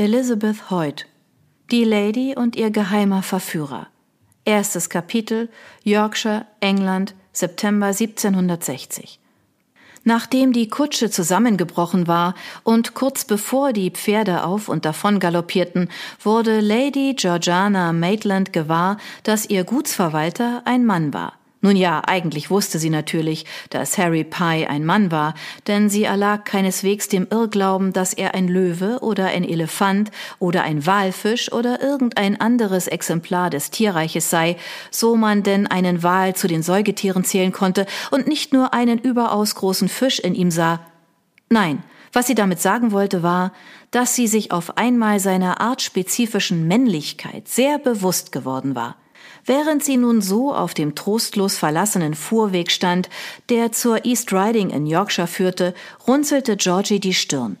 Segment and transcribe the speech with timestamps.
[0.00, 1.04] Elizabeth Hoyt
[1.70, 3.88] Die Lady und ihr geheimer Verführer
[4.46, 5.50] Erstes Kapitel
[5.84, 9.20] Yorkshire, England, September 1760
[10.02, 15.90] Nachdem die Kutsche zusammengebrochen war und kurz bevor die Pferde auf und davon galoppierten,
[16.22, 21.34] wurde Lady Georgiana Maitland gewahr, dass ihr Gutsverwalter ein Mann war.
[21.62, 25.34] Nun ja, eigentlich wusste sie natürlich, dass Harry Pye ein Mann war,
[25.66, 30.86] denn sie erlag keineswegs dem Irrglauben, dass er ein Löwe oder ein Elefant oder ein
[30.86, 34.56] Walfisch oder irgendein anderes Exemplar des Tierreiches sei,
[34.90, 39.54] so man denn einen Wal zu den Säugetieren zählen konnte und nicht nur einen überaus
[39.54, 40.80] großen Fisch in ihm sah.
[41.50, 41.82] Nein,
[42.14, 43.52] was sie damit sagen wollte, war,
[43.90, 48.96] dass sie sich auf einmal seiner artspezifischen Männlichkeit sehr bewusst geworden war.
[49.50, 53.08] Während sie nun so auf dem trostlos verlassenen Fuhrweg stand,
[53.48, 55.74] der zur East Riding in Yorkshire führte,
[56.06, 57.56] runzelte Georgie die Stirn.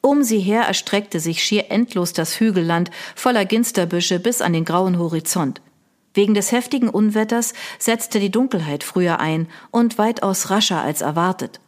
[0.00, 4.98] Um sie her erstreckte sich schier endlos das Hügelland voller Ginsterbüsche bis an den grauen
[4.98, 5.60] Horizont.
[6.12, 11.60] Wegen des heftigen Unwetters setzte die Dunkelheit früher ein und weitaus rascher als erwartet.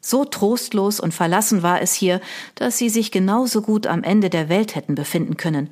[0.00, 2.20] So trostlos und verlassen war es hier,
[2.56, 5.70] dass sie sich genauso gut am Ende der Welt hätten befinden können.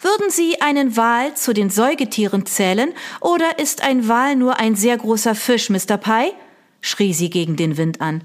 [0.00, 4.96] Würden Sie einen Wal zu den Säugetieren zählen, oder ist ein Wal nur ein sehr
[4.96, 5.96] großer Fisch, Mr.
[5.96, 6.32] Pye?
[6.80, 8.22] schrie sie gegen den Wind an.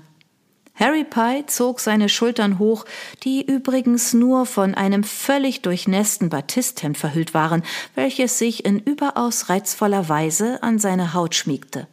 [0.75, 2.85] Harry Pye zog seine Schultern hoch,
[3.23, 10.09] die übrigens nur von einem völlig durchnässten Batisthemd verhüllt waren, welches sich in überaus reizvoller
[10.09, 11.87] Weise an seine Haut schmiegte.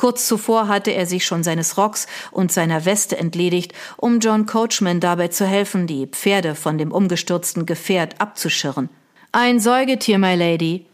[0.00, 4.98] Kurz zuvor hatte er sich schon seines Rocks und seiner Weste entledigt, um John Coachman
[4.98, 8.88] dabei zu helfen, die Pferde von dem umgestürzten Gefährt abzuschirren.
[9.30, 10.86] Ein Säugetier, my Lady.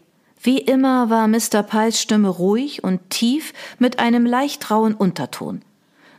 [0.42, 1.62] Wie immer war Mr.
[1.62, 5.62] Pyes Stimme ruhig und tief mit einem leicht rauen Unterton.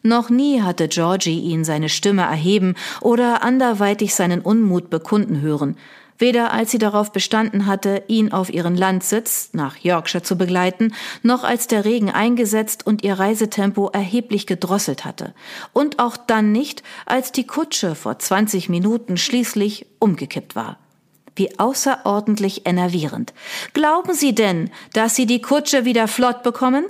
[0.02, 5.76] Noch nie hatte Georgie ihn seine Stimme erheben oder anderweitig seinen Unmut bekunden hören,
[6.18, 10.94] weder als sie darauf bestanden hatte, ihn auf ihren Landsitz nach Yorkshire zu begleiten,
[11.24, 15.34] noch als der Regen eingesetzt und ihr Reisetempo erheblich gedrosselt hatte,
[15.74, 20.78] und auch dann nicht, als die Kutsche vor 20 Minuten schließlich umgekippt war.
[21.36, 23.34] Wie außerordentlich enervierend.
[23.74, 26.86] Glauben Sie denn, dass Sie die Kutsche wieder flott bekommen?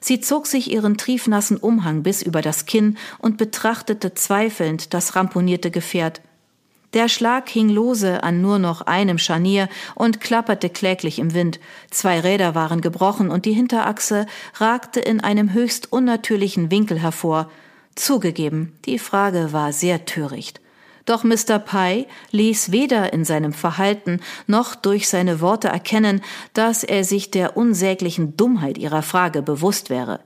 [0.00, 5.70] Sie zog sich ihren triefnassen Umhang bis über das Kinn und betrachtete zweifelnd das ramponierte
[5.70, 6.20] Gefährt.
[6.94, 11.58] Der Schlag hing lose an nur noch einem Scharnier und klapperte kläglich im Wind.
[11.90, 17.50] Zwei Räder waren gebrochen und die Hinterachse ragte in einem höchst unnatürlichen Winkel hervor.
[17.96, 20.60] Zugegeben, die Frage war sehr töricht.
[21.04, 21.58] Doch Mr.
[21.58, 26.22] Pye ließ weder in seinem Verhalten noch durch seine Worte erkennen,
[26.54, 30.20] dass er sich der unsäglichen Dummheit ihrer Frage bewusst wäre.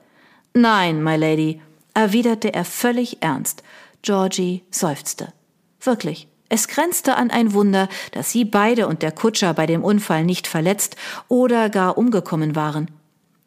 [0.53, 1.61] Nein, my Lady,
[1.95, 3.63] erwiderte er völlig ernst.
[4.03, 5.33] Georgie seufzte.
[5.81, 10.25] Wirklich, es grenzte an ein Wunder, dass sie beide und der Kutscher bei dem Unfall
[10.25, 10.97] nicht verletzt
[11.29, 12.91] oder gar umgekommen waren.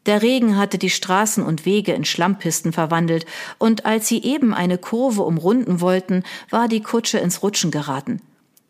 [0.06, 3.26] Der Regen hatte die Straßen und Wege in Schlammpisten verwandelt,
[3.60, 8.22] und als sie eben eine Kurve umrunden wollten, war die Kutsche ins Rutschen geraten.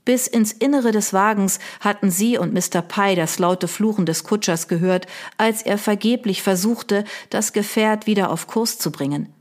[0.03, 2.81] Bis ins Innere des Wagens hatten sie und Mr.
[2.81, 5.06] Pye das laute Fluchen des Kutschers gehört,
[5.38, 9.31] als er vergeblich versuchte, das Gefährt wieder auf Kurs zu bringen.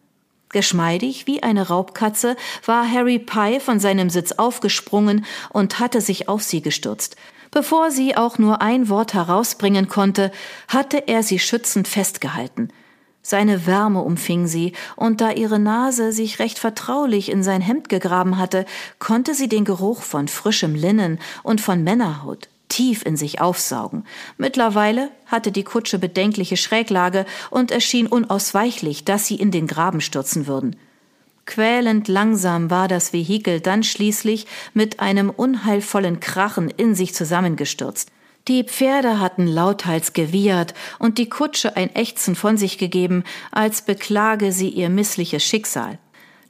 [0.53, 6.43] Geschmeidig wie eine Raubkatze war Harry Pye von seinem Sitz aufgesprungen und hatte sich auf
[6.43, 7.17] sie gestürzt.
[7.53, 10.33] Bevor sie auch nur ein Wort herausbringen konnte,
[10.67, 12.73] hatte er sie schützend festgehalten.
[13.23, 18.39] Seine Wärme umfing sie, und da ihre Nase sich recht vertraulich in sein Hemd gegraben
[18.39, 18.65] hatte,
[18.99, 22.49] konnte sie den Geruch von frischem Linnen und von Männerhaut
[22.81, 24.05] tief in sich aufsaugen.
[24.39, 30.01] Mittlerweile hatte die Kutsche bedenkliche Schräglage und es schien unausweichlich, dass sie in den Graben
[30.01, 30.77] stürzen würden.
[31.45, 38.13] Quälend langsam war das Vehikel dann schließlich mit einem unheilvollen Krachen in sich zusammengestürzt.
[38.49, 44.53] Die Pferde hatten lauthals gewiehert und die Kutsche ein Ächzen von sich gegeben, als beklage
[44.53, 45.99] sie ihr missliches Schicksal.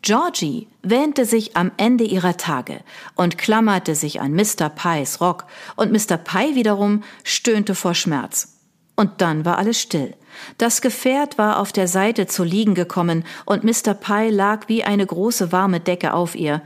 [0.03, 2.81] Georgie wähnte sich am Ende ihrer Tage
[3.17, 4.71] und klammerte sich an Mr.
[4.71, 5.45] Pyes Rock,
[5.77, 6.17] und Mr.
[6.17, 8.57] Pye wiederum stöhnte vor Schmerz.
[8.97, 10.15] Und dann war alles still.
[10.57, 13.93] Das Gefährt war auf der Seite zu liegen gekommen, und Mr.
[13.93, 16.63] Pye lag wie eine große warme Decke auf ihr.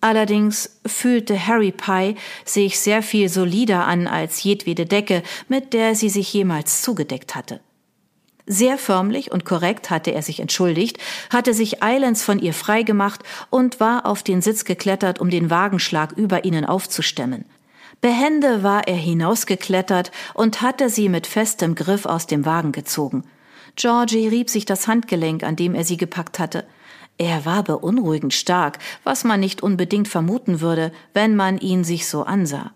[0.00, 2.14] Allerdings fühlte Harry Pye
[2.46, 7.60] sich sehr viel solider an als jedwede Decke, mit der sie sich jemals zugedeckt hatte.
[8.52, 10.98] Sehr förmlich und korrekt hatte er sich entschuldigt,
[11.32, 16.10] hatte sich eilends von ihr freigemacht und war auf den Sitz geklettert, um den Wagenschlag
[16.16, 17.44] über ihnen aufzustemmen.
[18.00, 23.22] Behende war er hinausgeklettert und hatte sie mit festem Griff aus dem Wagen gezogen.
[23.76, 26.64] Georgie rieb sich das Handgelenk, an dem er sie gepackt hatte.
[27.18, 32.24] Er war beunruhigend stark, was man nicht unbedingt vermuten würde, wenn man ihn sich so
[32.24, 32.72] ansah.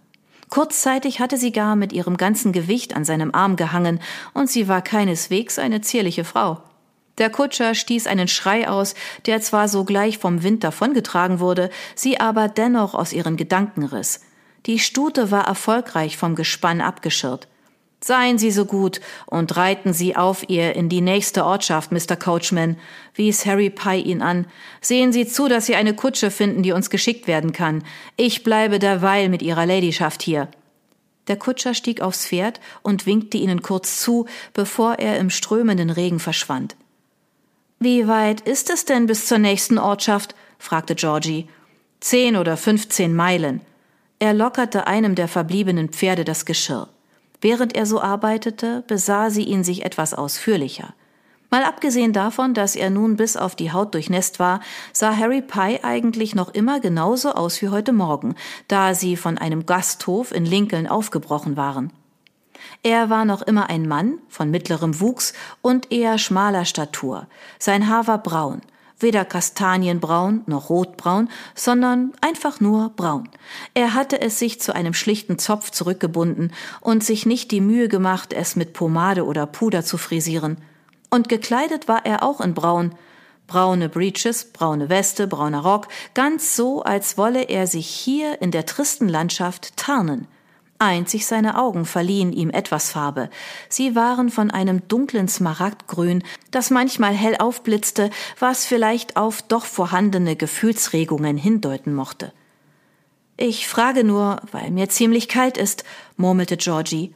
[0.55, 3.99] Kurzzeitig hatte sie gar mit ihrem ganzen Gewicht an seinem Arm gehangen,
[4.35, 6.63] und sie war keineswegs eine zierliche Frau.
[7.19, 8.95] Der Kutscher stieß einen Schrei aus,
[9.27, 14.21] der zwar sogleich vom Wind davongetragen wurde, sie aber dennoch aus ihren Gedanken riss.
[14.67, 17.49] Die Stute war erfolgreich vom Gespann abgeschirrt.
[18.07, 22.17] Seien Sie so gut und reiten Sie auf ihr in die nächste Ortschaft, Mr.
[22.17, 22.77] Coachman,
[23.15, 24.45] wies Harry Pye ihn an.
[24.83, 27.83] Sehen Sie zu, dass Sie eine Kutsche finden, die uns geschickt werden kann.
[28.19, 30.49] Ich bleibe derweil mit Ihrer Ladyschaft hier.
[31.29, 36.21] Der Kutscher stieg aufs Pferd und winkte ihnen kurz zu, bevor er im strömenden Regen
[36.21, 36.77] verschwand.
[37.79, 40.35] Wie weit ist es denn bis zur nächsten Ortschaft?
[40.59, 41.49] fragte Georgie.
[42.01, 43.63] Zehn oder fünfzehn Meilen.
[44.19, 46.91] Er lockerte einem der verbliebenen Pferde das Geschirr.
[47.45, 50.95] Während er so arbeitete, besah sie ihn sich etwas ausführlicher.
[51.51, 54.61] Mal abgesehen davon, dass er nun bis auf die Haut durchnässt war,
[54.95, 58.35] sah Harry Pye eigentlich noch immer genauso aus wie heute Morgen,
[58.67, 61.93] da sie von einem Gasthof in Lincoln aufgebrochen waren.
[62.83, 67.27] Er war noch immer ein Mann von mittlerem Wuchs und eher schmaler Statur.
[67.59, 68.63] Sein Haar war braun,
[69.05, 73.29] weder kastanienbraun noch rotbraun, sondern einfach nur braun.
[73.75, 78.33] Er hatte es sich zu einem schlichten Zopf zurückgebunden und sich nicht die Mühe gemacht,
[78.33, 80.57] es mit Pomade oder Puder zu frisieren.
[81.11, 82.97] Und gekleidet war er auch in braun,
[83.47, 88.67] braune Breeches, braune Weste, brauner Rock, ganz so, als wolle er sich hier in der
[88.67, 90.27] tristen Landschaft tarnen.
[90.79, 93.31] Einzig seine Augen verliehen ihm etwas Farbe.
[93.69, 100.37] Sie waren von einem dunklen Smaragdgrün, das manchmal hell aufblitzte, was vielleicht auf doch vorhandene
[100.37, 102.33] Gefühlsregungen hindeuten mochte.
[103.37, 105.85] Ich frage nur, weil mir ziemlich kalt ist,
[106.17, 107.15] murmelte Georgie.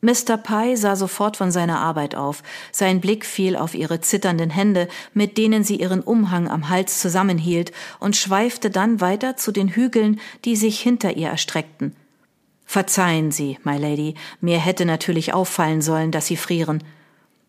[0.00, 0.36] Mr.
[0.36, 2.42] Pye sah sofort von seiner Arbeit auf.
[2.70, 7.72] Sein Blick fiel auf ihre zitternden Hände, mit denen sie ihren Umhang am Hals zusammenhielt,
[7.98, 11.96] und schweifte dann weiter zu den Hügeln, die sich hinter ihr erstreckten.
[12.70, 16.84] Verzeihen Sie, my Lady, mir hätte natürlich auffallen sollen, dass Sie frieren.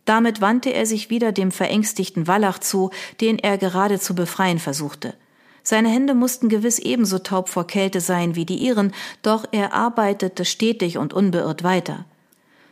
[0.05, 2.89] Damit wandte er sich wieder dem verängstigten Wallach zu,
[3.19, 5.15] den er gerade zu befreien versuchte.
[5.61, 10.45] Seine Hände mussten gewiss ebenso taub vor Kälte sein wie die ihren, doch er arbeitete
[10.45, 12.05] stetig und unbeirrt weiter.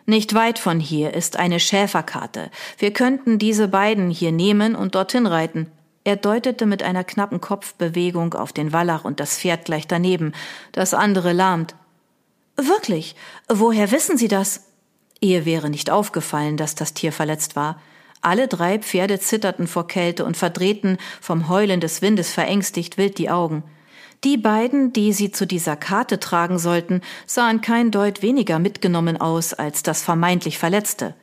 [0.05, 2.49] Nicht weit von hier ist eine Schäferkarte.
[2.77, 5.69] Wir könnten diese beiden hier nehmen und dorthin reiten.
[6.05, 10.31] Er deutete mit einer knappen Kopfbewegung auf den Wallach und das Pferd gleich daneben.
[10.71, 11.75] Das andere lahmt.
[12.57, 13.15] Wirklich?
[13.47, 14.63] Woher wissen Sie das?
[15.19, 17.79] Ihr wäre nicht aufgefallen, dass das Tier verletzt war.
[18.21, 23.29] Alle drei Pferde zitterten vor Kälte und verdrehten, vom Heulen des Windes verängstigt, wild die
[23.29, 23.63] Augen.
[24.23, 29.53] Die beiden, die sie zu dieser Karte tragen sollten, sahen kein Deut weniger mitgenommen aus
[29.53, 31.13] als das vermeintlich Verletzte.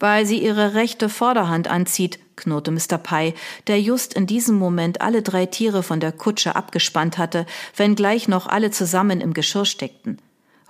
[0.00, 2.98] Weil sie ihre rechte Vorderhand anzieht, knurrte Mr.
[2.98, 3.34] Pye,
[3.68, 7.46] der just in diesem Moment alle drei Tiere von der Kutsche abgespannt hatte,
[7.76, 10.18] wenngleich noch alle zusammen im Geschirr steckten.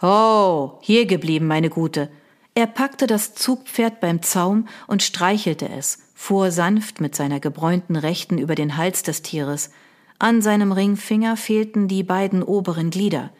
[0.00, 2.08] Oh, hier geblieben, meine Gute.
[2.54, 8.38] Er packte das Zugpferd beim Zaum und streichelte es, fuhr sanft mit seiner gebräunten Rechten
[8.38, 9.70] über den Hals des Tieres.
[10.20, 13.30] An seinem Ringfinger fehlten die beiden oberen Glieder.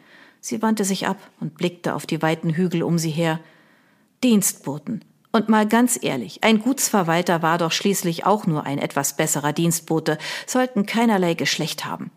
[0.41, 3.39] Sie wandte sich ab und blickte auf die weiten Hügel um sie her.
[4.23, 5.05] Dienstboten.
[5.31, 10.17] Und mal ganz ehrlich, ein Gutsverwalter war doch schließlich auch nur ein etwas besserer Dienstbote,
[10.45, 12.11] sollten keinerlei Geschlecht haben.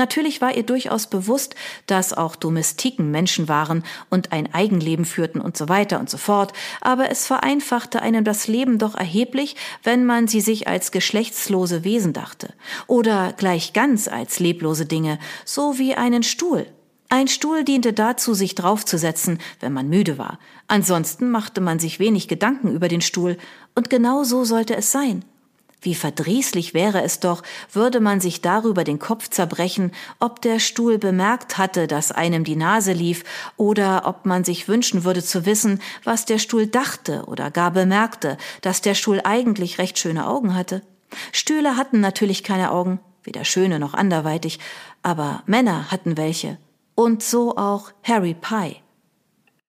[0.00, 1.54] Natürlich war ihr durchaus bewusst,
[1.84, 6.54] dass auch Domestiken Menschen waren und ein Eigenleben führten und so weiter und so fort,
[6.80, 12.14] aber es vereinfachte einem das Leben doch erheblich, wenn man sie sich als geschlechtslose Wesen
[12.14, 12.54] dachte
[12.86, 16.64] oder gleich ganz als leblose Dinge, so wie einen Stuhl.
[17.10, 20.38] Ein Stuhl diente dazu, sich draufzusetzen, wenn man müde war.
[20.66, 23.36] Ansonsten machte man sich wenig Gedanken über den Stuhl,
[23.74, 25.26] und genau so sollte es sein.
[25.82, 30.98] Wie verdrießlich wäre es doch, würde man sich darüber den Kopf zerbrechen, ob der Stuhl
[30.98, 33.24] bemerkt hatte, dass einem die Nase lief,
[33.56, 38.36] oder ob man sich wünschen würde zu wissen, was der Stuhl dachte oder gar bemerkte,
[38.60, 40.82] dass der Stuhl eigentlich recht schöne Augen hatte.
[41.32, 44.58] Stühle hatten natürlich keine Augen, weder schöne noch anderweitig,
[45.02, 46.58] aber Männer hatten welche.
[46.94, 48.76] Und so auch Harry Pye.